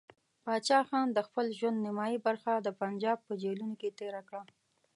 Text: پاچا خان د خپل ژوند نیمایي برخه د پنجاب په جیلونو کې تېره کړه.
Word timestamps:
پاچا 0.43 0.79
خان 0.89 1.07
د 1.13 1.19
خپل 1.27 1.45
ژوند 1.57 1.77
نیمایي 1.85 2.17
برخه 2.27 2.53
د 2.59 2.67
پنجاب 2.79 3.17
په 3.27 3.33
جیلونو 3.41 3.75
کې 3.81 3.89
تېره 3.99 4.21
کړه. 4.29 4.41